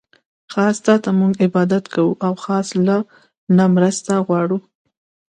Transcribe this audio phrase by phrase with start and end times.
[0.53, 2.97] خاص تاته مونږ عبادت کوو، او خاص له
[3.57, 4.57] نه مرسته غواړو